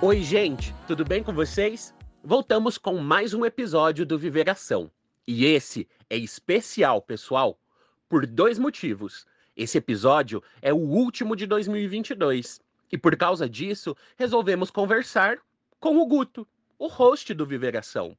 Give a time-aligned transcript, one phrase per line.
[0.00, 1.92] Oi, gente, tudo bem com vocês?
[2.22, 4.88] Voltamos com mais um episódio do Viveração.
[5.26, 7.58] E esse é especial, pessoal,
[8.08, 9.26] por dois motivos.
[9.56, 12.60] Esse episódio é o último de 2022
[12.92, 15.38] e por causa disso resolvemos conversar
[15.80, 16.46] com o Guto,
[16.78, 18.16] o host do Viveração.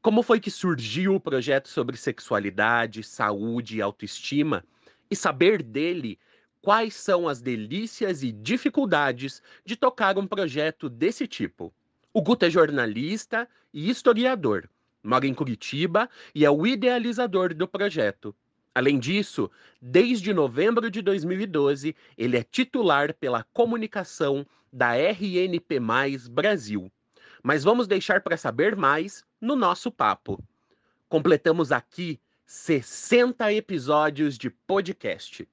[0.00, 4.64] Como foi que surgiu o projeto sobre sexualidade, saúde e autoestima?
[5.10, 6.20] E saber dele
[6.66, 11.72] quais são as delícias e dificuldades de tocar um projeto desse tipo.
[12.12, 14.68] O Guto é jornalista e historiador,
[15.00, 18.34] mora em Curitiba e é o idealizador do projeto.
[18.74, 19.48] Além disso,
[19.80, 25.78] desde novembro de 2012, ele é titular pela comunicação da RNP
[26.28, 26.90] Brasil.
[27.44, 30.42] Mas vamos deixar para saber mais no nosso papo.
[31.08, 35.46] Completamos aqui 60 episódios de podcast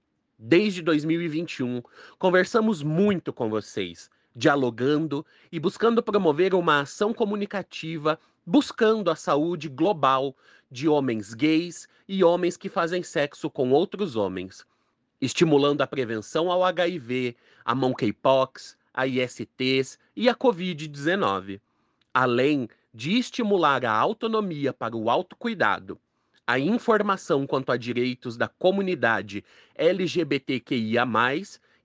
[0.46, 1.82] desde 2021,
[2.20, 10.36] conversamos muito com vocês, dialogando e buscando promover uma ação comunicativa buscando a saúde global
[10.70, 14.66] de homens gays e homens que fazem sexo com outros homens,
[15.22, 21.62] estimulando a prevenção ao HIV, a monkeypox, a ISTs e a COVID-19,
[22.14, 25.98] além de estimular a autonomia para o autocuidado
[26.46, 29.44] a informação quanto a direitos da comunidade
[29.76, 31.06] LGBTQIA,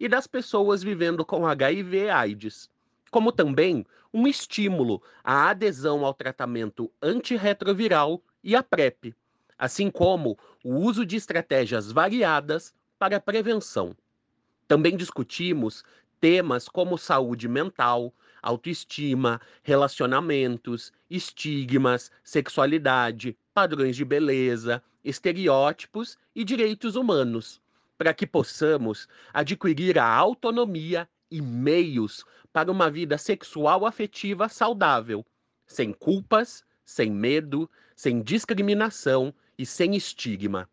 [0.00, 2.70] e das pessoas vivendo com HIV/AIDS,
[3.10, 9.14] como também um estímulo à adesão ao tratamento antirretroviral e à PrEP,
[9.58, 13.94] assim como o uso de estratégias variadas para a prevenção.
[14.66, 15.84] Também discutimos
[16.20, 18.12] temas como saúde mental,
[18.42, 27.60] autoestima, relacionamentos, estigmas, sexualidade, padrões de beleza, estereótipos e direitos humanos,
[27.98, 35.26] para que possamos adquirir a autonomia e meios para uma vida sexual afetiva saudável,
[35.66, 40.70] sem culpas, sem medo, sem discriminação e sem estigma.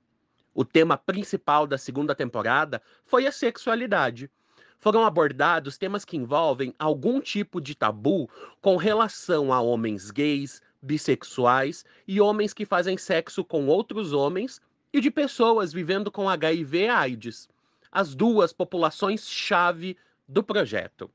[0.54, 4.30] O tema principal da segunda temporada foi a sexualidade.
[4.78, 8.30] Foram abordados temas que envolvem algum tipo de tabu
[8.62, 14.62] com relação a homens gays, bissexuais e homens que fazem sexo com outros homens
[14.94, 17.50] e de pessoas vivendo com HIV e AIDS,
[17.92, 19.98] as duas populações-chave
[20.28, 21.10] do projeto.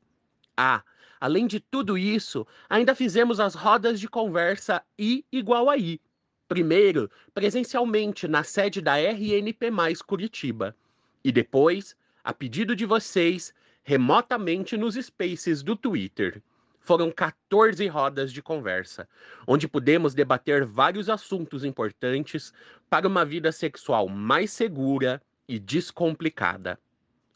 [0.57, 0.83] Ah,
[1.21, 6.01] além de tudo isso, ainda fizemos as rodas de conversa I igual a I.
[6.49, 9.71] Primeiro, presencialmente na sede da RNP
[10.05, 10.77] Curitiba,
[11.23, 16.43] e depois, a pedido de vocês, remotamente nos spaces do Twitter.
[16.81, 19.09] Foram 14 rodas de conversa,
[19.47, 22.53] onde pudemos debater vários assuntos importantes
[22.89, 26.81] para uma vida sexual mais segura e descomplicada.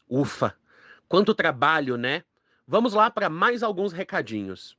[0.09, 0.55] Ufa,
[1.07, 2.23] quanto trabalho, né?
[2.67, 4.77] Vamos lá para mais alguns recadinhos.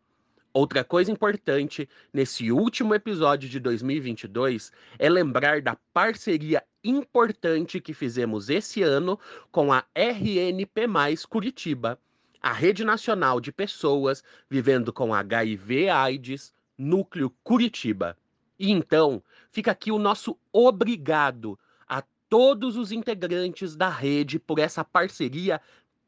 [0.52, 8.48] Outra coisa importante nesse último episódio de 2022 é lembrar da parceria importante que fizemos
[8.48, 9.20] esse ano
[9.52, 10.86] com a RNP
[11.28, 11.98] Curitiba,
[12.40, 18.16] a Rede Nacional de Pessoas Vivendo com HIV/AIDS, Núcleo Curitiba.
[18.58, 21.58] E então, fica aqui o nosso obrigado
[21.88, 25.60] a todos os integrantes da rede por essa parceria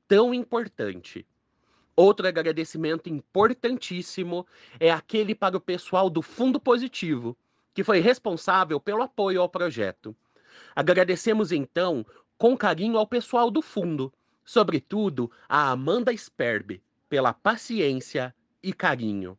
[0.07, 1.27] tão importante.
[1.95, 4.47] Outro agradecimento importantíssimo
[4.79, 7.37] é aquele para o pessoal do Fundo Positivo,
[7.75, 10.17] que foi responsável pelo apoio ao projeto.
[10.75, 12.07] Agradecemos então
[12.37, 14.13] com carinho ao pessoal do fundo,
[14.49, 19.39] sobretudo a Amanda Sperbe, pela paciência e carinho.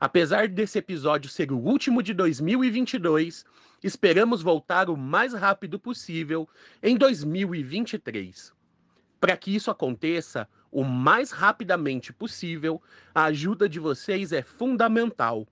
[0.00, 3.44] Apesar desse episódio ser o último de 2022,
[3.84, 6.48] esperamos voltar o mais rápido possível
[6.82, 8.52] em 2023.
[9.24, 12.82] Para que isso aconteça o mais rapidamente possível,
[13.14, 15.48] a ajuda de vocês é fundamental.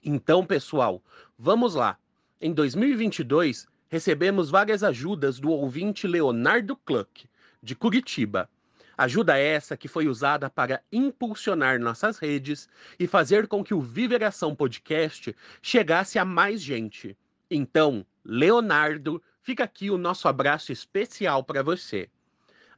[0.00, 1.02] Então, pessoal,
[1.36, 1.98] vamos lá.
[2.40, 7.28] Em 2022, recebemos várias ajudas do ouvinte Leonardo Cluck,
[7.60, 8.48] de Curitiba.
[8.96, 14.54] Ajuda essa que foi usada para impulsionar nossas redes e fazer com que o Viveração
[14.54, 17.18] Podcast chegasse a mais gente.
[17.50, 22.08] Então, Leonardo, fica aqui o nosso abraço especial para você.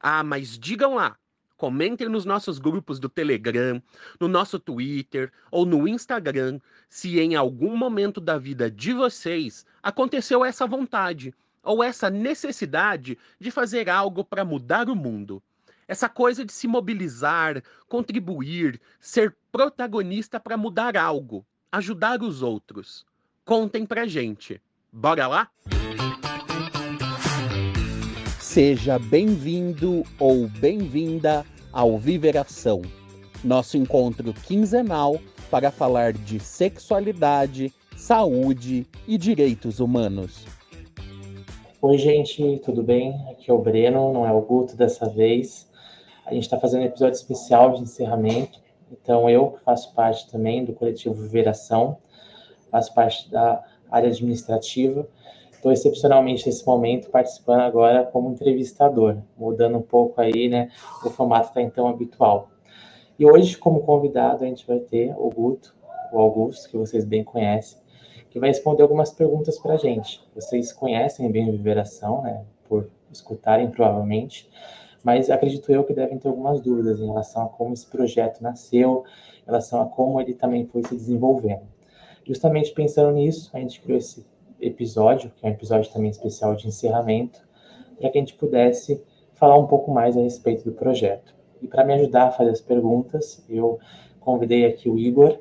[0.00, 1.16] Ah, mas digam lá,
[1.56, 3.82] comentem nos nossos grupos do Telegram,
[4.20, 10.44] no nosso Twitter ou no Instagram se em algum momento da vida de vocês aconteceu
[10.44, 15.42] essa vontade ou essa necessidade de fazer algo para mudar o mundo.
[15.88, 23.04] Essa coisa de se mobilizar, contribuir, ser protagonista para mudar algo, ajudar os outros.
[23.44, 24.60] Contem pra gente.
[24.92, 25.50] Bora lá?
[28.56, 32.80] Seja bem-vindo ou bem-vinda ao Viveração,
[33.44, 35.18] nosso encontro quinzenal
[35.50, 40.46] para falar de sexualidade, saúde e direitos humanos.
[41.82, 43.28] Oi, gente, tudo bem?
[43.30, 45.70] Aqui é o Breno, não é o Guto dessa vez.
[46.24, 48.58] A gente está fazendo um episódio especial de encerramento.
[48.90, 51.98] Então, eu faço parte também do coletivo Viveração,
[52.70, 55.06] faço parte da área administrativa.
[55.56, 60.70] Estou excepcionalmente nesse momento participando agora como entrevistador, mudando um pouco aí, né?
[61.04, 62.50] O formato está então habitual.
[63.18, 65.74] E hoje, como convidado, a gente vai ter o Guto,
[66.12, 67.78] o Augusto, que vocês bem conhecem,
[68.30, 70.22] que vai responder algumas perguntas para a gente.
[70.34, 72.44] Vocês conhecem bem a Viveração, né?
[72.68, 74.48] Por escutarem, provavelmente
[75.06, 79.04] mas acredito eu que devem ter algumas dúvidas em relação a como esse projeto nasceu,
[79.40, 81.62] em relação a como ele também foi se desenvolvendo.
[82.24, 84.26] Justamente pensando nisso, a gente criou esse
[84.60, 87.40] episódio, que é um episódio também especial de encerramento,
[87.98, 89.02] para que a gente pudesse
[89.34, 91.34] falar um pouco mais a respeito do projeto.
[91.60, 93.78] E para me ajudar a fazer as perguntas, eu
[94.20, 95.38] convidei aqui o Igor,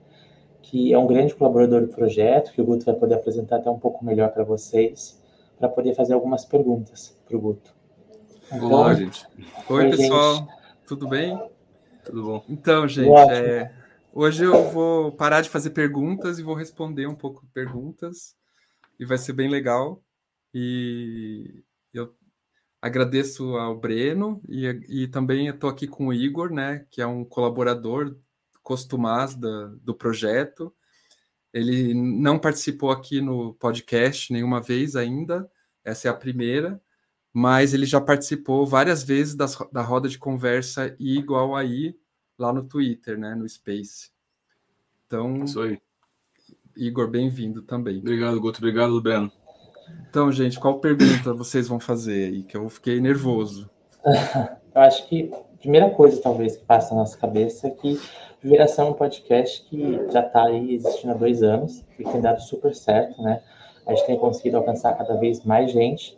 [0.62, 3.80] que é um grande colaborador do projeto, que o Guto vai poder apresentar até um
[3.80, 5.22] pouco melhor para vocês,
[5.58, 7.74] para poder fazer algumas perguntas para o Guto.
[8.52, 9.28] Olá, então, gente.
[9.70, 10.36] Oi, pessoal.
[10.36, 10.50] Gente.
[10.88, 11.40] Tudo bem?
[12.04, 12.44] Tudo bom.
[12.48, 13.72] Então, gente, é,
[14.14, 18.36] hoje eu vou parar de fazer perguntas e vou responder um pouco perguntas.
[19.00, 20.04] E vai ser bem legal.
[20.54, 21.64] E
[21.94, 22.16] eu
[22.82, 27.26] agradeço ao Breno e, e também estou aqui com o Igor, né, que é um
[27.26, 28.16] colaborador
[28.62, 30.74] costumaz da, do projeto.
[31.52, 35.50] Ele não participou aqui no podcast nenhuma vez ainda,
[35.84, 36.82] essa é a primeira,
[37.34, 41.98] mas ele já participou várias vezes das, da roda de conversa I igual a I
[42.38, 44.12] lá no Twitter, né, no Space.
[45.06, 45.82] Então, Isso aí.
[46.77, 48.00] Igor, bem-vindo também.
[48.00, 48.60] Obrigado, Guto.
[48.60, 49.31] Obrigado, Breno.
[50.10, 52.44] Então, gente, qual pergunta vocês vão fazer aí?
[52.44, 53.69] Que eu fiquei nervoso.
[54.04, 58.00] eu acho que a primeira coisa, talvez, que passa na nossa cabeça é que
[58.44, 62.39] Viração é um podcast que já está aí existindo há dois anos e tem dado
[62.42, 63.42] super certo, né?
[63.88, 66.16] A gente tem conseguido alcançar cada vez mais gente.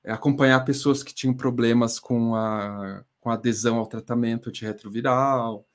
[0.05, 5.67] acompanhar pessoas que tinham problemas com a, com a adesão ao tratamento de retroviral.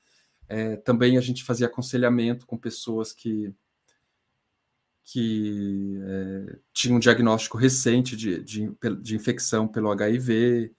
[0.47, 3.53] É, também a gente fazia aconselhamento com pessoas que,
[5.03, 10.73] que é, tinham um diagnóstico recente de, de, de infecção pelo HIV.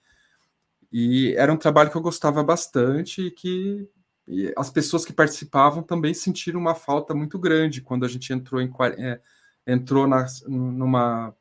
[0.91, 3.89] E era um trabalho que eu gostava bastante e que
[4.27, 8.61] e as pessoas que participavam também sentiram uma falta muito grande quando a gente entrou
[8.61, 9.21] em é,
[9.65, 11.33] entrou na, numa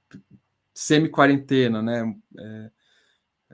[0.73, 2.17] semi-quarentena, né?
[2.39, 2.71] É,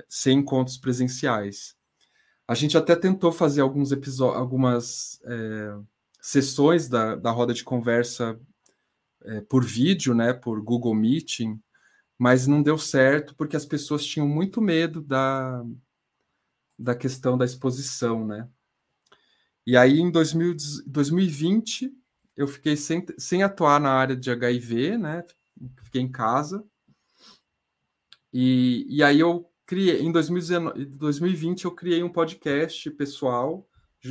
[0.08, 1.76] sem encontros presenciais.
[2.46, 5.78] A gente até tentou fazer alguns episódios, algumas é,
[6.20, 8.38] sessões da, da roda de conversa
[9.22, 10.32] é, por vídeo, né?
[10.32, 11.58] Por Google Meeting,
[12.18, 15.64] mas não deu certo porque as pessoas tinham muito medo da,
[16.78, 18.48] da questão da exposição, né?
[19.66, 21.92] E aí, em 2000, 2020,
[22.36, 25.24] eu fiquei sem, sem atuar na área de HIV, né?
[25.82, 26.64] Fiquei em casa.
[28.32, 33.68] E, e aí eu criei, em 2019, 2020, eu criei um podcast pessoal,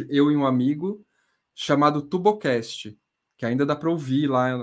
[0.10, 1.05] eu e um amigo,
[1.53, 2.98] chamado Tubocast,
[3.38, 4.58] que ainda dá para ouvir lá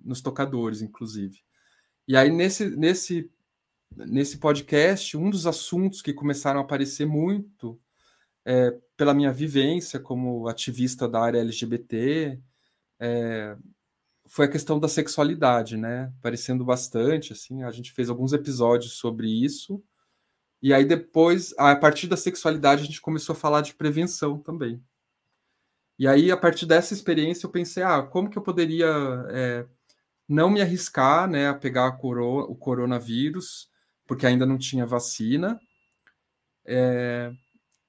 [0.00, 1.38] nos tocadores, inclusive.
[2.06, 3.30] E aí, nesse, nesse,
[3.94, 7.80] nesse podcast, um dos assuntos que começaram a aparecer muito
[8.44, 12.40] é, pela minha vivência como ativista da área LGBT,
[13.00, 13.56] é,
[14.26, 16.12] foi a questão da sexualidade, né?
[16.18, 19.82] Aparecendo bastante, assim, a gente fez alguns episódios sobre isso.
[20.62, 24.82] E aí depois, a partir da sexualidade, a gente começou a falar de prevenção também.
[25.98, 28.86] E aí, a partir dessa experiência, eu pensei, ah, como que eu poderia
[29.30, 29.66] é,
[30.28, 33.70] não me arriscar, né, a pegar a coro o coronavírus,
[34.06, 35.60] porque ainda não tinha vacina,
[36.64, 37.30] é,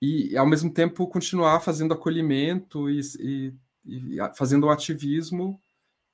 [0.02, 3.54] e ao mesmo tempo continuar fazendo acolhimento e, e,
[3.86, 5.60] e fazendo ativismo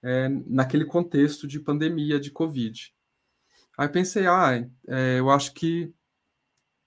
[0.04, 2.94] é, naquele contexto de pandemia de Covid.
[3.78, 5.94] Aí pensei, ah, é, eu acho que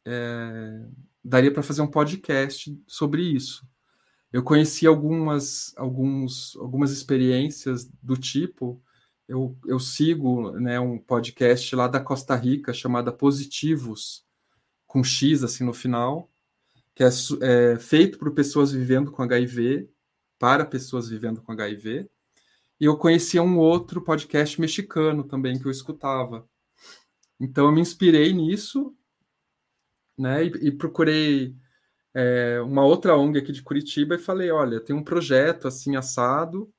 [0.06, 0.86] é,
[1.24, 3.66] daria para fazer um podcast sobre isso.
[4.32, 8.82] Eu conheci algumas, alguns, algumas experiências do tipo.
[9.28, 14.24] Eu, eu sigo né, um podcast lá da Costa Rica chamada Positivos,
[14.86, 16.30] com X assim no final,
[16.94, 17.08] que é,
[17.42, 19.88] é feito por pessoas vivendo com HIV,
[20.38, 22.08] para pessoas vivendo com HIV.
[22.80, 26.48] E eu conhecia um outro podcast mexicano também que eu escutava.
[27.40, 28.96] Então eu me inspirei nisso,
[30.16, 30.44] né?
[30.44, 31.56] E, e procurei
[32.14, 36.72] é, uma outra ONG aqui de Curitiba e falei, olha, tem um projeto assim assado.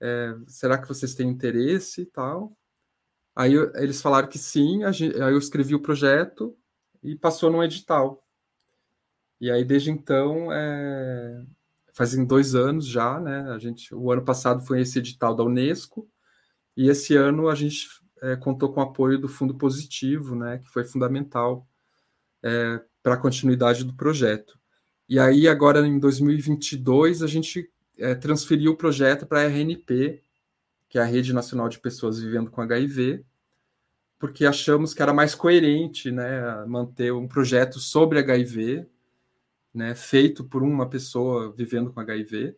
[0.00, 2.56] É, será que vocês têm interesse e tal?
[3.36, 4.84] Aí eles falaram que sim.
[4.84, 6.56] Aí eu escrevi o projeto
[7.02, 8.23] e passou num edital.
[9.40, 11.44] E aí desde então é,
[11.92, 13.50] fazem dois anos já, né?
[13.50, 16.08] A gente, o ano passado foi esse edital da Unesco
[16.76, 17.86] e esse ano a gente
[18.20, 20.58] é, contou com o apoio do Fundo Positivo, né?
[20.58, 21.66] Que foi fundamental
[22.42, 24.58] é, para a continuidade do projeto.
[25.08, 30.22] E aí agora em 2022 a gente é, transferiu o projeto para a RNP,
[30.88, 33.24] que é a Rede Nacional de Pessoas Vivendo com HIV,
[34.18, 38.86] porque achamos que era mais coerente, né, manter um projeto sobre HIV
[39.74, 42.56] né, feito por uma pessoa vivendo com HIV,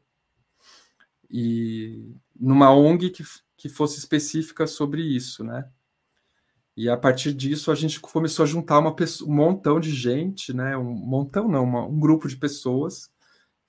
[1.30, 3.24] e numa ONG que,
[3.56, 5.68] que fosse específica sobre isso, né?
[6.76, 10.52] E a partir disso a gente começou a juntar uma pessoa, um montão de gente,
[10.52, 10.76] né?
[10.76, 13.10] Um montão não, uma, um grupo de pessoas,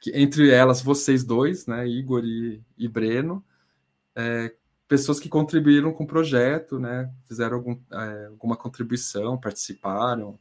[0.02, 1.88] que entre elas vocês dois, né?
[1.88, 3.44] Igor e, e Breno,
[4.14, 4.54] é,
[4.88, 7.12] pessoas que contribuíram com o projeto, né?
[7.26, 10.38] Fizeram algum, é, alguma contribuição, participaram,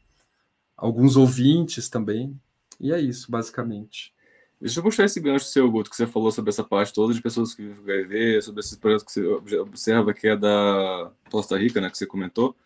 [0.77, 2.39] alguns ouvintes também,
[2.81, 4.15] e é isso, basicamente.
[4.61, 7.21] Deixa eu puxar esse gancho seu, Guto, que você falou sobre essa parte toda de
[7.21, 11.59] pessoas que vivem com HIV, sobre esses projetos que você observa que é da Costa
[11.59, 12.57] Rica, né, que você comentou.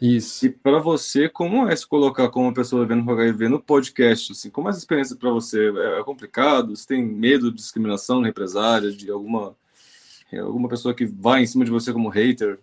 [0.00, 0.46] Isso.
[0.46, 4.32] E para você, como é se colocar como uma pessoa vivendo com HIV no podcast?
[4.32, 5.72] Assim, como é essa experiência para você?
[5.76, 6.76] É, é complicado?
[6.76, 9.56] Você tem medo de discriminação, represália, de alguma,
[10.32, 12.60] alguma pessoa que vai em cima de você como hater?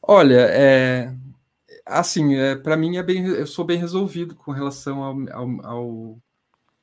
[0.00, 1.12] Olha, é,
[1.84, 6.18] assim, é, para mim é bem, eu sou bem resolvido com relação ao, ao, ao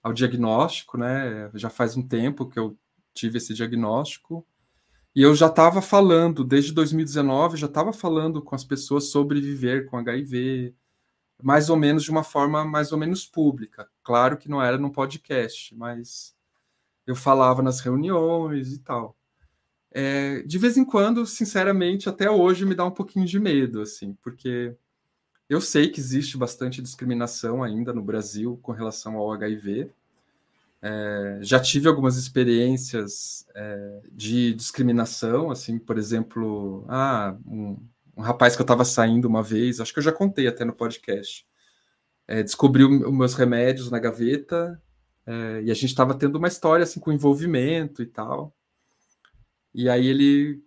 [0.05, 1.49] ao diagnóstico, né?
[1.55, 2.77] Já faz um tempo que eu
[3.11, 4.45] tive esse diagnóstico.
[5.15, 9.87] E eu já estava falando, desde 2019, já estava falando com as pessoas sobre viver
[9.87, 10.75] com HIV,
[11.41, 13.89] mais ou menos de uma forma mais ou menos pública.
[14.03, 16.35] Claro que não era num podcast, mas
[17.07, 19.17] eu falava nas reuniões e tal.
[19.91, 24.13] É, de vez em quando, sinceramente, até hoje me dá um pouquinho de medo, assim,
[24.21, 24.77] porque
[25.49, 29.91] eu sei que existe bastante discriminação ainda no Brasil com relação ao HIV.
[30.81, 37.77] É, já tive algumas experiências é, de discriminação, assim, por exemplo, ah, um,
[38.17, 40.73] um rapaz que eu estava saindo uma vez, acho que eu já contei até no
[40.73, 41.45] podcast,
[42.27, 44.81] é, descobriu meus remédios na gaveta
[45.25, 48.55] é, e a gente estava tendo uma história assim com envolvimento e tal.
[49.73, 50.63] E aí ele,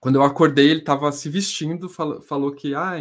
[0.00, 2.94] quando eu acordei, ele estava se vestindo, falou, falou que ah,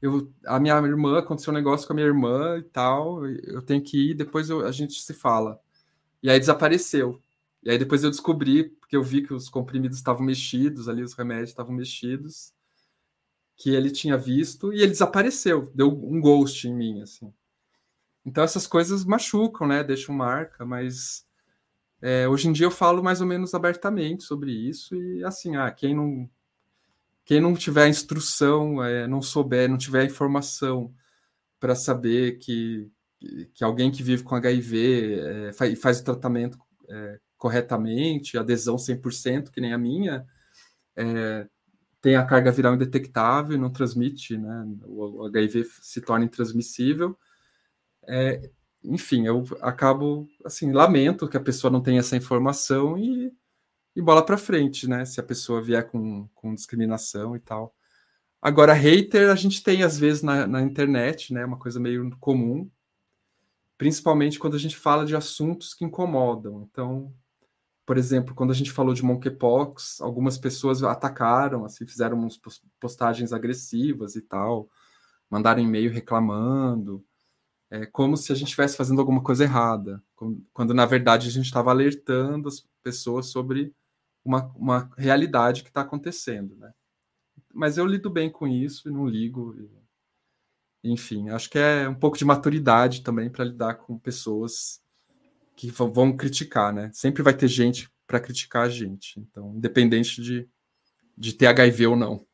[0.00, 3.82] eu, a minha irmã, aconteceu um negócio com a minha irmã e tal, eu tenho
[3.82, 5.60] que ir, depois eu, a gente se fala.
[6.22, 7.20] E aí desapareceu.
[7.62, 11.14] E aí depois eu descobri, porque eu vi que os comprimidos estavam mexidos ali, os
[11.14, 12.52] remédios estavam mexidos,
[13.56, 17.32] que ele tinha visto, e ele desapareceu, deu um ghost em mim, assim.
[18.24, 21.26] Então essas coisas machucam, né, deixam marca, mas
[22.00, 25.70] é, hoje em dia eu falo mais ou menos abertamente sobre isso, e assim, ah,
[25.72, 26.30] quem não
[27.28, 30.94] quem não tiver instrução, é, não souber, não tiver informação
[31.60, 32.90] para saber que,
[33.52, 36.58] que alguém que vive com HIV é, faz, faz, o tratamento
[36.88, 40.24] é, corretamente, adesão 100%, que nem a minha,
[40.96, 41.46] é,
[42.00, 44.64] tem a carga viral indetectável e não transmite, né?
[44.86, 47.14] O, HIV se torna intransmissível.
[48.08, 48.40] É,
[48.82, 53.30] enfim, eu acabo, assim, lamento que a pessoa não tenha essa informação e
[53.98, 55.04] e bola para frente, né?
[55.04, 57.74] Se a pessoa vier com, com discriminação e tal.
[58.40, 61.44] Agora, hater a gente tem às vezes na, na internet, né?
[61.44, 62.70] Uma coisa meio comum,
[63.76, 66.62] principalmente quando a gente fala de assuntos que incomodam.
[66.70, 67.12] Então,
[67.84, 72.40] por exemplo, quando a gente falou de monkeypox, algumas pessoas atacaram, assim, fizeram umas
[72.78, 74.68] postagens agressivas e tal,
[75.28, 77.04] mandaram e-mail reclamando,
[77.68, 80.00] é, como se a gente estivesse fazendo alguma coisa errada,
[80.52, 83.74] quando na verdade a gente estava alertando as pessoas sobre
[84.28, 86.70] uma, uma realidade que está acontecendo, né?
[87.52, 89.56] Mas eu lido bem com isso e não ligo.
[90.84, 94.82] E, enfim, acho que é um pouco de maturidade também para lidar com pessoas
[95.56, 96.90] que vão criticar, né?
[96.92, 99.18] Sempre vai ter gente para criticar a gente.
[99.18, 100.46] Então, independente de,
[101.16, 102.26] de ter HIV ou não.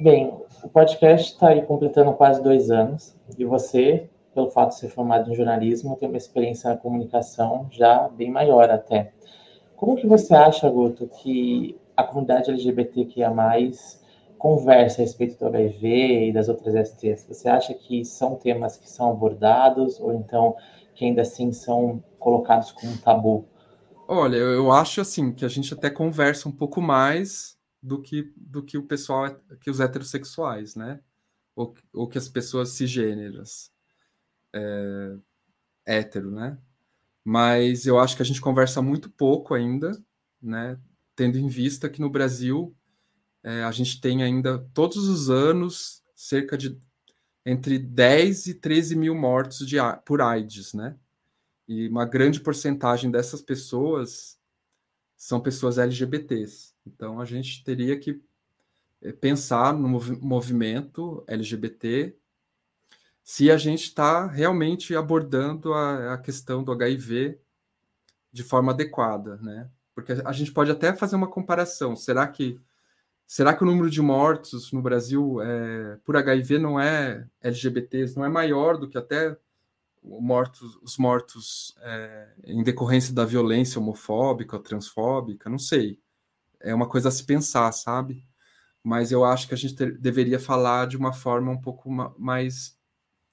[0.00, 4.88] Bem, o podcast está aí completando quase dois anos e você, pelo fato de ser
[4.88, 9.12] formado em jornalismo, tem uma experiência na comunicação já bem maior até.
[9.76, 13.32] Como que você acha, Guto, que a comunidade LGBTQIA+,
[14.38, 17.26] conversa a respeito do HIV e das outras STs?
[17.28, 20.56] Você acha que são temas que são abordados ou então
[20.94, 23.46] que ainda assim são colocados como tabu?
[24.06, 28.62] Olha, eu acho assim que a gente até conversa um pouco mais do que do
[28.62, 31.00] que o pessoal que os heterossexuais, né?
[31.56, 33.70] Ou, ou que as pessoas cisgêneras,
[34.54, 35.16] é,
[35.86, 36.58] hétero, né?
[37.24, 39.92] Mas eu acho que a gente conversa muito pouco ainda,
[40.40, 40.78] né?
[41.14, 42.74] Tendo em vista que no Brasil
[43.42, 46.80] é, a gente tem ainda todos os anos cerca de
[47.44, 50.96] entre 10 e 13 mil mortos de, por AIDS, né?
[51.66, 54.38] E uma grande porcentagem dessas pessoas
[55.16, 56.74] são pessoas LGBTs.
[56.86, 58.20] Então a gente teria que
[59.00, 62.16] é, pensar no mov movimento LGBT
[63.22, 67.38] se a gente está realmente abordando a, a, questão do HIV
[68.32, 69.70] de forma adequada, né?
[69.94, 71.94] Porque a gente pode até fazer uma comparação.
[71.94, 72.60] Será que
[73.32, 78.26] Será que o número de mortos no Brasil é, por HIV não é LGBTs, não
[78.26, 79.34] é maior do que até
[80.02, 85.48] mortos, os mortos é, em decorrência da violência homofóbica transfóbica?
[85.48, 85.98] Não sei.
[86.60, 88.22] É uma coisa a se pensar, sabe?
[88.84, 92.76] Mas eu acho que a gente ter, deveria falar de uma forma um pouco mais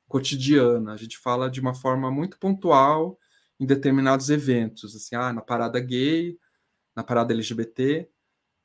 [0.09, 0.91] cotidiana.
[0.91, 3.17] A gente fala de uma forma muito pontual
[3.59, 6.37] em determinados eventos, assim, ah, na parada gay,
[6.95, 8.09] na parada LGBT.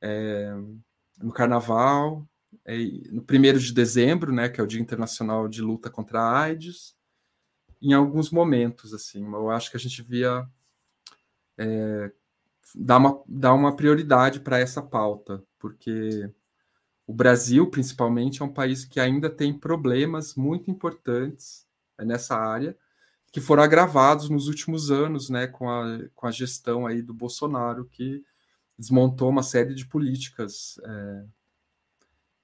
[0.02, 0.52] É,
[1.18, 2.28] no Carnaval,
[2.64, 2.76] é,
[3.10, 6.96] no primeiro de dezembro, né, que é o Dia Internacional de Luta contra a AIDS,
[7.80, 10.46] em alguns momentos, assim, eu acho que a gente via
[11.58, 12.10] é,
[12.74, 16.30] dar, uma, dar uma prioridade para essa pauta, porque
[17.06, 21.66] o Brasil, principalmente, é um país que ainda tem problemas muito importantes
[21.98, 22.76] nessa área,
[23.30, 27.84] que foram agravados nos últimos anos, né, com a, com a gestão aí do Bolsonaro,
[27.86, 28.24] que
[28.78, 31.24] desmontou uma série de políticas é,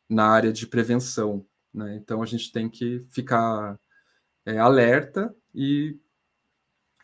[0.08, 1.46] na área de prevenção.
[1.72, 1.96] Né?
[1.96, 3.78] Então a gente tem que ficar
[4.44, 5.96] é, alerta e,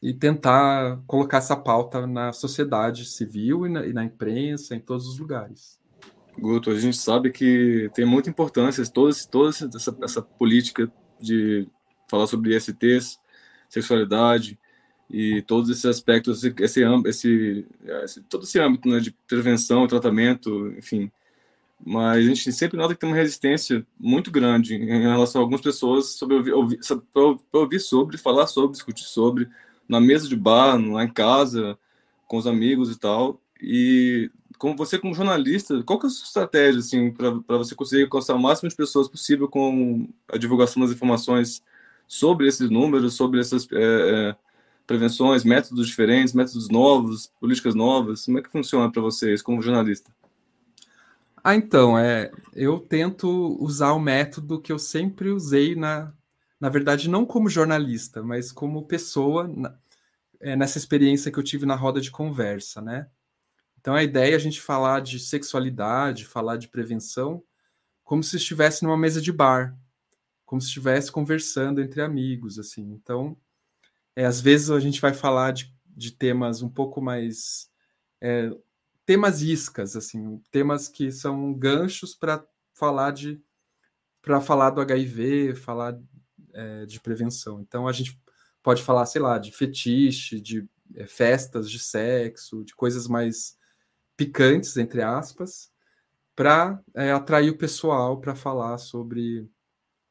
[0.03, 5.07] e tentar colocar essa pauta na sociedade civil e na, e na imprensa, em todos
[5.07, 5.81] os lugares.
[6.39, 11.67] Guto, a gente sabe que tem muita importância toda, toda essa, essa política de
[12.09, 13.19] falar sobre ISTs,
[13.69, 14.59] sexualidade,
[15.09, 17.67] e todos esses aspectos, esse, esse,
[18.03, 21.11] esse todo esse âmbito né, de prevenção, tratamento, enfim.
[21.85, 25.61] Mas a gente sempre nota que tem uma resistência muito grande em relação a algumas
[25.61, 26.79] pessoas sobre ouvir, ouvir,
[27.13, 29.49] para ouvir sobre, falar sobre, discutir sobre,
[29.89, 31.79] na mesa de bar, lá em casa,
[32.27, 33.41] com os amigos e tal.
[33.61, 38.05] E como você como jornalista, qual que é a sua estratégia assim para você conseguir
[38.05, 41.63] alcançar o máximo de pessoas possível com a divulgação das informações
[42.07, 43.77] sobre esses números, sobre essas é,
[44.31, 44.37] é,
[44.87, 48.25] prevenções, métodos diferentes, métodos novos, políticas novas?
[48.25, 50.11] Como é que funciona para vocês como jornalista?
[51.43, 56.13] Ah, então, é, eu tento usar o método que eu sempre usei na,
[56.61, 59.77] na verdade, não como jornalista, mas como pessoa na,
[60.41, 63.07] é, nessa experiência que eu tive na roda de conversa, né?
[63.87, 67.41] Então a ideia é a gente falar de sexualidade, falar de prevenção,
[68.03, 69.79] como se estivesse numa mesa de bar,
[70.45, 72.83] como se estivesse conversando entre amigos, assim.
[72.83, 73.37] Então,
[74.17, 77.71] é, às vezes a gente vai falar de, de temas um pouco mais.
[78.21, 78.51] É,
[79.05, 82.45] temas iscas, assim, temas que são ganchos para
[82.75, 83.41] falar de
[84.21, 85.97] para falar do HIV, falar
[86.53, 87.61] é, de prevenção.
[87.61, 88.21] Então a gente
[88.65, 93.56] pode falar, sei lá, de fetiche, de é, festas de sexo, de coisas mais
[94.17, 95.71] picantes, entre aspas,
[96.35, 99.49] para é, atrair o pessoal para falar sobre,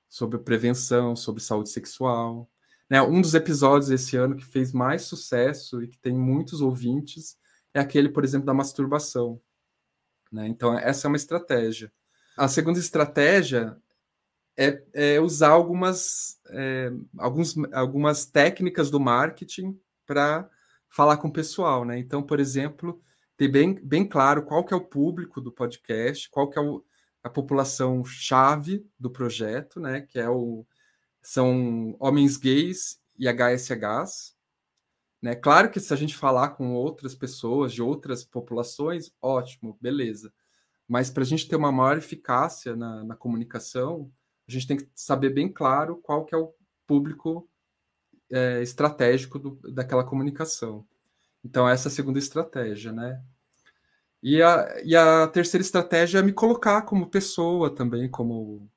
[0.10, 2.50] sobre prevenção, sobre saúde sexual.
[2.90, 3.02] Né?
[3.02, 7.38] Um dos episódios esse ano que fez mais sucesso e que tem muitos ouvintes
[7.74, 9.42] é aquele, por exemplo, da masturbação.
[10.32, 10.48] Né?
[10.48, 11.92] Então, essa é uma estratégia.
[12.38, 13.78] A segunda estratégia
[14.58, 20.50] é, é usar algumas, é, alguns, algumas técnicas do marketing para
[20.90, 21.98] falar com o pessoal, né?
[21.98, 23.02] Então, por exemplo,
[23.38, 26.84] ter bem, bem claro qual que é o público do podcast, qual que é o,
[27.24, 30.02] a população chave do projeto, né?
[30.02, 30.66] Que é o
[31.22, 34.36] são homens gays e HSHs,
[35.22, 35.34] né?
[35.34, 40.32] Claro que se a gente falar com outras pessoas de outras populações, ótimo, beleza.
[40.88, 44.12] Mas para a gente ter uma maior eficácia na, na, comunicação,
[44.48, 46.54] a gente tem que saber bem claro qual que é o
[46.86, 47.50] público
[48.32, 50.86] é, estratégico do, daquela comunicação.
[51.46, 53.22] Então, essa é a segunda estratégia, né?
[54.22, 58.68] E a, e a terceira estratégia é me colocar como pessoa também, como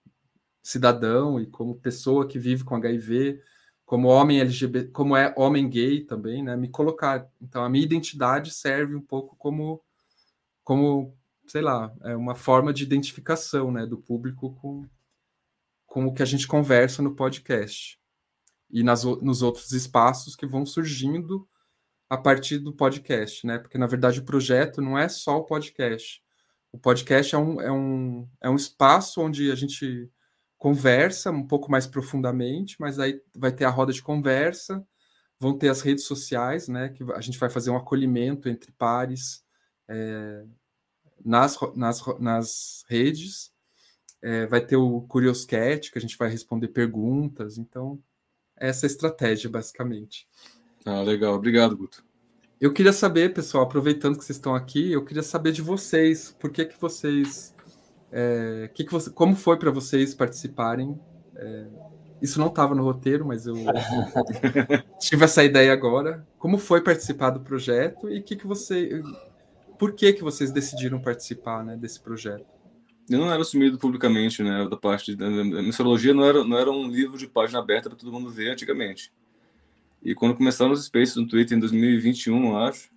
[0.62, 3.40] cidadão e como pessoa que vive com HIV,
[3.86, 6.54] como homem LGBT, como é homem gay também, né?
[6.56, 7.26] Me colocar.
[7.40, 9.82] Então a minha identidade serve um pouco como
[10.62, 14.86] como, sei lá, é uma forma de identificação, né, do público com
[15.86, 17.98] com o que a gente conversa no podcast
[18.70, 21.48] e nas, nos outros espaços que vão surgindo
[22.08, 23.58] a partir do podcast, né?
[23.58, 26.22] Porque na verdade o projeto não é só o podcast.
[26.72, 30.10] O podcast é um, é um, é um espaço onde a gente
[30.58, 34.84] conversa um pouco mais profundamente, mas aí vai ter a roda de conversa,
[35.38, 36.88] vão ter as redes sociais, né?
[36.90, 39.44] Que a gente vai fazer um acolhimento entre pares
[39.88, 40.44] é,
[41.24, 43.52] nas, nas, nas redes.
[44.20, 47.56] É, vai ter o Curioscat, que a gente vai responder perguntas.
[47.56, 48.02] Então,
[48.56, 50.26] essa é a estratégia, basicamente.
[50.88, 51.34] Ah, legal.
[51.34, 52.02] Obrigado, Guto.
[52.58, 56.50] Eu queria saber, pessoal, aproveitando que vocês estão aqui, eu queria saber de vocês, por
[56.50, 57.54] que, que vocês
[58.10, 60.98] é, que que você, como foi para vocês participarem?
[61.36, 61.66] É,
[62.22, 63.54] isso não estava no roteiro, mas eu
[64.98, 66.26] tive essa ideia agora.
[66.38, 69.02] Como foi participar do projeto e que que você,
[69.78, 72.46] por que que vocês decidiram participar, né, desse projeto?
[73.10, 76.88] Eu não era assumido publicamente, né, da parte da mixologia não era não era um
[76.88, 79.12] livro de página aberta para todo mundo ver antigamente.
[80.08, 82.88] E quando começaram os spaces no Twitter em 2021, eu acho,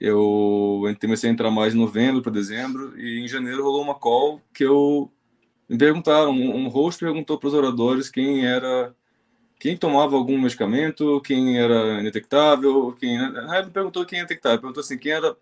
[0.00, 4.40] eu comecei a entrar mais em novembro para dezembro e em janeiro rolou uma call
[4.54, 5.10] que eu
[5.68, 8.94] me perguntaram, um host perguntou para os oradores quem era
[9.58, 14.82] quem tomava algum medicamento, quem era indetectável, quem ah, ele perguntou quem era detectável, perguntou
[14.82, 15.36] assim quem era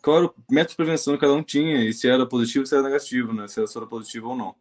[0.00, 2.74] qual era o método de prevenção que cada um tinha e se era positivo, se
[2.76, 4.54] era negativo, né, se era soro positivo ou não.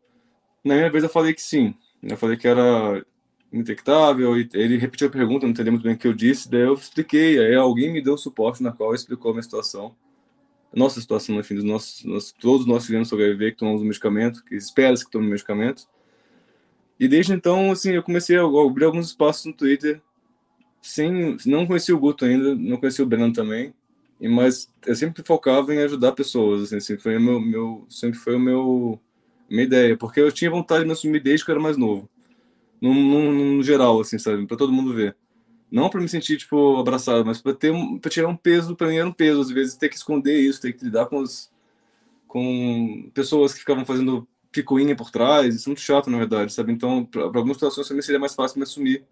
[0.64, 3.06] Na minha vez eu falei que sim, eu falei que era
[3.54, 6.62] indetectável, e ele repetiu a pergunta, não entendeu muito bem o que eu disse, daí
[6.62, 9.96] eu expliquei, aí alguém me deu suporte na qual explicou a minha situação,
[10.74, 14.44] nossa situação, enfim, dos nossos, nós, todos nós vivemos sobre HIV, que tomamos um medicamento,
[14.44, 15.88] que espera-se que tomem medicamento,
[17.00, 20.02] e desde então, assim, eu comecei a abrir alguns espaços no Twitter,
[20.82, 23.72] sem, não conhecia o Guto ainda, não conhecia o Breno também,
[24.20, 28.36] mas eu sempre focava em ajudar pessoas, assim, assim foi o meu, meu, sempre foi
[28.36, 29.00] o meu,
[29.48, 32.10] minha ideia, porque eu tinha vontade de me assumir desde que eu era mais novo
[32.84, 34.46] no, no, no geral, assim, sabe?
[34.46, 35.16] Para todo mundo ver.
[35.72, 38.98] Não para me sentir, tipo, abraçado, mas para ter para tirar um peso, para mim
[38.98, 41.50] era um peso, às vezes, ter que esconder isso, ter que lidar com os,
[42.28, 46.74] com pessoas que ficavam fazendo picuinha por trás, isso é muito chato, na verdade, sabe?
[46.74, 49.04] Então, para algumas situações também seria mais fácil me assumir.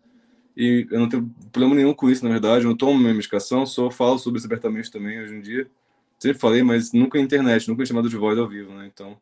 [0.56, 2.66] E eu não tenho problema nenhum com isso, na verdade.
[2.66, 5.68] Eu não tomo minha medicação, só falo sobre isso abertamente também hoje em dia.
[6.20, 8.86] Sempre falei, mas nunca internet, nunca em chamado de voz ao vivo, né?
[8.94, 9.18] Então,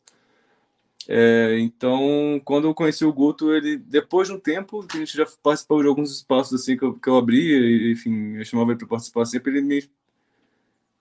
[1.12, 5.17] é, então, quando eu conheci o Guto, ele depois de um tempo que a gente
[5.17, 8.78] já participou de alguns espaços assim que eu, que eu abri, enfim, eu chamava ele
[8.78, 9.89] para participar sempre, ele me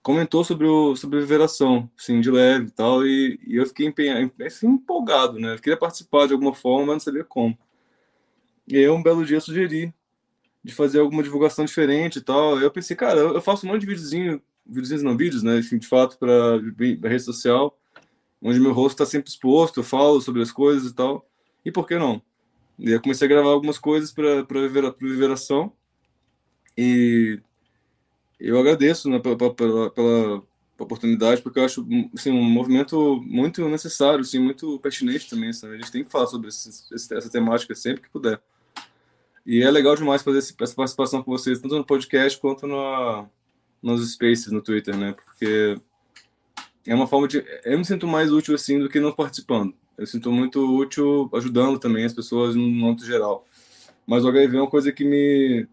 [0.01, 3.85] comentou sobre o sobre a viveração, assim, de leve e tal, e, e eu fiquei
[3.85, 5.53] empenhado, assim, empolgado, né?
[5.53, 7.55] Eu queria participar de alguma forma, mas não sabia como.
[8.67, 9.93] E aí, um belo dia, sugeri
[10.63, 12.59] de fazer alguma divulgação diferente e tal.
[12.59, 15.59] Eu pensei, cara, eu faço um monte de videozinho, videozinhos não vídeos, né?
[15.59, 16.57] Enfim, de fato, para
[17.09, 17.77] rede social
[18.41, 21.27] onde meu rosto está sempre exposto, eu falo sobre as coisas e tal.
[21.65, 22.21] E por que não?
[22.77, 25.73] E eu comecei a gravar algumas coisas para viver, Viveração.
[26.77, 27.41] E
[28.39, 30.43] eu agradeço né, pela, pela, pela,
[30.77, 35.51] oportunidade, porque eu acho assim, um movimento muito necessário, assim, muito pertinente também.
[35.51, 35.73] Sabe?
[35.73, 38.41] A gente tem que falar sobre esse, essa temática sempre que puder.
[39.45, 43.27] E é legal demais fazer essa participação com vocês, tanto no podcast quanto na,
[43.81, 45.13] nos spaces no Twitter, né?
[45.13, 45.75] Porque
[46.89, 47.45] é uma forma de.
[47.63, 49.75] Eu me sinto mais útil assim do que não participando.
[49.95, 53.45] Eu sinto muito útil ajudando também as pessoas no âmbito geral.
[54.07, 55.67] Mas o HIV é uma coisa que me,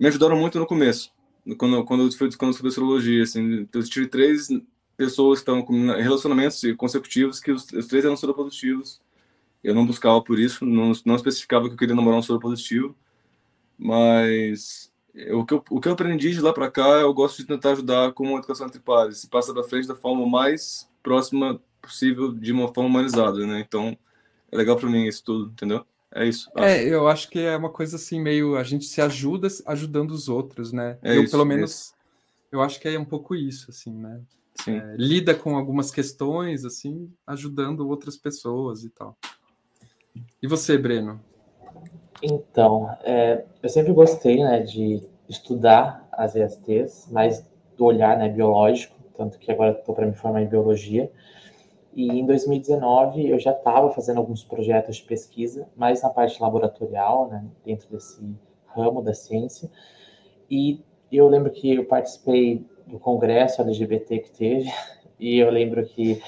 [0.00, 1.12] me ajudaram muito no começo,
[1.56, 3.22] quando, quando eu fui quando eu astrologia.
[3.22, 4.48] Assim, eu tive três
[4.96, 9.00] pessoas que estavam com relacionamentos consecutivos que os, os três eram soropositivos.
[9.62, 12.96] Eu não buscava por isso, não, não especificava que eu queria namorar um soropositivo,
[13.78, 14.87] mas
[15.32, 17.72] o que, eu, o que eu aprendi de lá para cá, eu gosto de tentar
[17.72, 19.18] ajudar com uma educação entre pares.
[19.18, 23.64] Se passa para frente da forma mais próxima possível, de uma forma humanizada, né?
[23.66, 23.96] Então,
[24.50, 25.84] é legal para mim isso tudo, entendeu?
[26.14, 26.50] É isso.
[26.56, 26.86] É, acho.
[26.86, 30.72] eu acho que é uma coisa assim, meio a gente se ajuda ajudando os outros,
[30.72, 30.98] né?
[31.02, 31.94] É eu, isso, pelo é menos,
[32.50, 34.20] eu acho que é um pouco isso, assim, né?
[34.54, 34.78] Sim.
[34.78, 39.16] É, lida com algumas questões, assim, ajudando outras pessoas e tal.
[40.42, 41.20] E você, Breno?
[42.22, 48.96] Então, é, eu sempre gostei, né, de estudar as ESTs, mas do olhar, né, biológico,
[49.16, 51.10] tanto que agora estou para me formar em biologia.
[51.94, 57.28] E em 2019 eu já estava fazendo alguns projetos de pesquisa, mais na parte laboratorial,
[57.28, 58.20] né, dentro desse
[58.66, 59.70] ramo da ciência.
[60.50, 64.70] E eu lembro que eu participei do congresso LGBT que teve,
[65.18, 66.20] e eu lembro que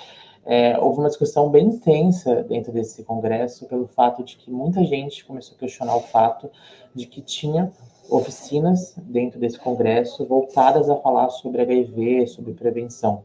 [0.45, 5.25] é, houve uma discussão bem intensa dentro desse congresso pelo fato de que muita gente
[5.25, 6.51] começou a questionar o fato
[6.95, 7.71] de que tinha
[8.09, 13.25] oficinas dentro desse congresso voltadas a falar sobre HIV, sobre prevenção.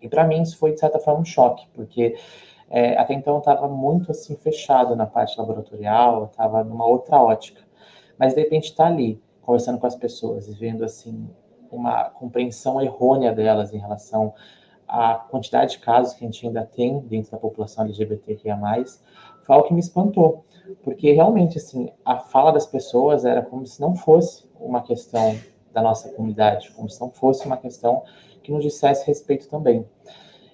[0.00, 2.16] E para mim isso foi de certa forma um choque, porque
[2.70, 7.62] é, até então estava muito assim fechado na parte laboratorial, estava numa outra ótica.
[8.18, 11.28] Mas de repente está ali conversando com as pessoas e vendo assim
[11.70, 14.32] uma compreensão errônea delas em relação
[14.92, 18.58] à quantidade de casos que a gente ainda tem dentro da população LGBTQIA+,
[19.42, 20.44] foi algo que me espantou,
[20.84, 25.34] porque realmente, assim, a fala das pessoas era como se não fosse uma questão
[25.72, 28.02] da nossa comunidade, como se não fosse uma questão
[28.42, 29.86] que nos dissesse respeito também.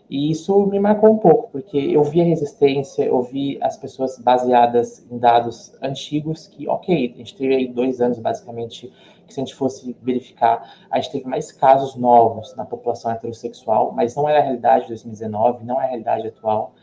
[0.09, 4.18] E isso me marcou um pouco, porque eu vi a resistência, eu vi as pessoas
[4.18, 8.90] baseadas em dados antigos, que, ok, a gente teve aí dois anos, basicamente,
[9.28, 13.92] que se a gente fosse verificar, a gente teve mais casos novos na população heterossexual,
[13.92, 16.74] mas não é a realidade de 2019, não é a realidade atual.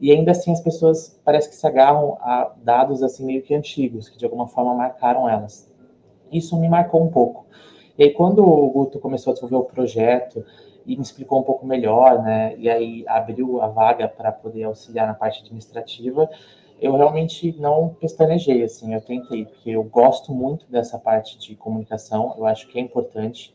[0.00, 4.08] E ainda assim as pessoas parece que se agarram a dados assim meio que antigos,
[4.08, 5.72] que de alguma forma marcaram elas.
[6.30, 7.46] Isso me marcou um pouco.
[7.98, 10.44] E aí quando o Guto começou a desenvolver o projeto
[10.84, 15.06] e me explicou um pouco melhor, né, e aí abriu a vaga para poder auxiliar
[15.06, 16.28] na parte administrativa,
[16.80, 22.34] eu realmente não pestanejei, assim, eu tentei, porque eu gosto muito dessa parte de comunicação,
[22.36, 23.54] eu acho que é importante,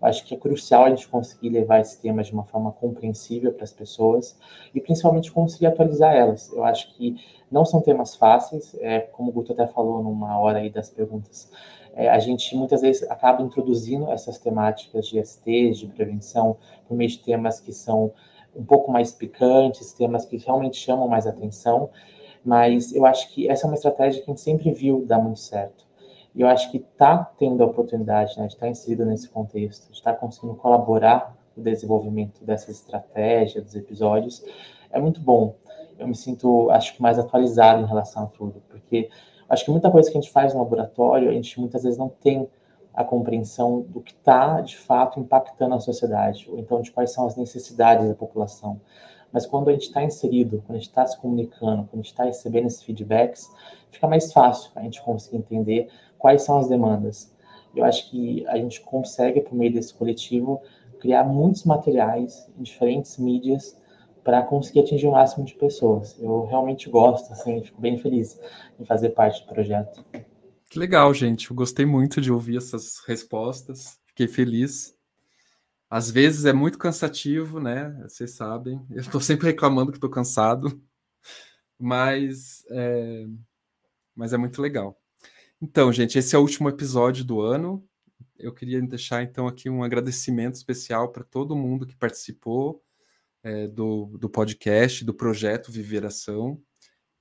[0.00, 3.52] eu acho que é crucial a gente conseguir levar esse tema de uma forma compreensível
[3.52, 4.38] para as pessoas
[4.74, 6.52] e principalmente conseguir atualizar elas.
[6.52, 7.16] Eu acho que
[7.50, 11.50] não são temas fáceis, é, como o Guto até falou numa hora aí das perguntas,
[11.94, 17.10] é, a gente muitas vezes acaba introduzindo essas temáticas de STs, de prevenção, por meio
[17.10, 18.12] de temas que são
[18.54, 21.90] um pouco mais picantes, temas que realmente chamam mais atenção,
[22.48, 25.38] mas eu acho que essa é uma estratégia que a gente sempre viu dar muito
[25.38, 25.86] certo.
[26.34, 29.90] E eu acho que está tendo a oportunidade né, de estar tá inserido nesse contexto,
[29.90, 34.42] de estar tá conseguindo colaborar no desenvolvimento dessas estratégias, dos episódios,
[34.90, 35.56] é muito bom.
[35.98, 39.10] Eu me sinto, acho que, mais atualizado em relação a tudo, porque
[39.46, 42.08] acho que muita coisa que a gente faz no laboratório, a gente muitas vezes não
[42.08, 42.48] tem
[42.94, 47.26] a compreensão do que está, de fato, impactando a sociedade, ou então de quais são
[47.26, 48.80] as necessidades da população.
[49.32, 52.06] Mas quando a gente está inserido, quando a gente está se comunicando, quando a gente
[52.06, 53.50] está recebendo esses feedbacks,
[53.90, 55.88] fica mais fácil a gente conseguir entender
[56.18, 57.34] quais são as demandas.
[57.74, 60.60] Eu acho que a gente consegue, por meio desse coletivo,
[60.98, 63.76] criar muitos materiais em diferentes mídias
[64.24, 66.18] para conseguir atingir o máximo de pessoas.
[66.18, 68.38] Eu realmente gosto, assim, fico bem feliz
[68.78, 70.04] em fazer parte do projeto.
[70.68, 71.50] Que legal, gente.
[71.50, 73.98] Eu gostei muito de ouvir essas respostas.
[74.06, 74.97] Fiquei feliz.
[75.90, 77.90] Às vezes é muito cansativo, né?
[78.02, 78.84] Vocês sabem.
[78.90, 80.82] Eu estou sempre reclamando que estou cansado,
[81.78, 83.26] mas é...
[84.14, 85.00] mas é muito legal.
[85.60, 87.84] Então, gente, esse é o último episódio do ano.
[88.38, 92.82] Eu queria deixar então aqui um agradecimento especial para todo mundo que participou
[93.42, 96.62] é, do, do podcast, do projeto Viveração,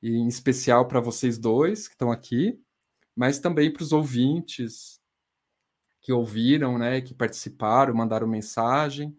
[0.01, 2.59] e em especial para vocês dois que estão aqui,
[3.15, 5.01] mas também para os ouvintes,
[6.07, 9.13] que ouviram, né, que participaram, mandaram mensagem,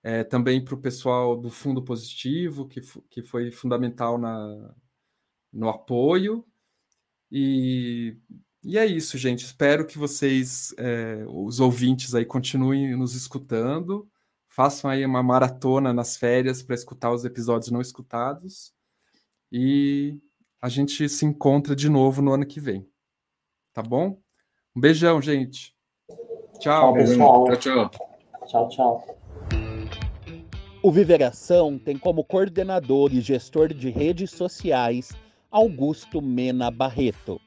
[0.00, 4.76] é, também para o pessoal do Fundo Positivo, que, que foi fundamental na,
[5.52, 6.46] no apoio.
[7.32, 8.16] E,
[8.62, 9.44] e é isso, gente.
[9.44, 14.08] Espero que vocês, é, os ouvintes aí, continuem nos escutando,
[14.46, 18.72] façam aí uma maratona nas férias para escutar os episódios não escutados.
[19.50, 20.16] E
[20.60, 22.88] a gente se encontra de novo no ano que vem.
[23.72, 24.22] Tá bom?
[24.74, 25.74] Um beijão, gente.
[26.58, 27.44] Tchau, tchau pessoal.
[27.44, 27.90] Tchau, tchau.
[28.46, 29.06] Tchau, tchau.
[30.82, 35.12] O Viveração tem como coordenador e gestor de redes sociais
[35.50, 37.38] Augusto Mena Barreto.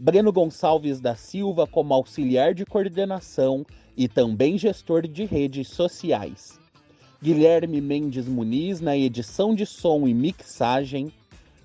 [0.00, 3.64] Breno Gonçalves da Silva como auxiliar de coordenação
[3.96, 6.58] e também gestor de redes sociais.
[7.22, 11.12] Guilherme Mendes Muniz na edição de som e mixagem.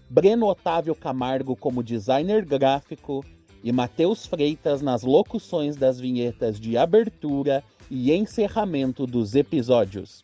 [0.08, 3.26] Breno Otávio Camargo como designer gráfico
[3.64, 10.24] e Matheus Freitas nas locuções das vinhetas de abertura e encerramento dos episódios.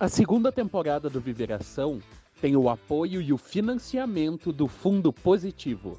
[0.00, 2.00] A segunda temporada do Viveração
[2.40, 5.96] tem o apoio e o financiamento do Fundo Positivo.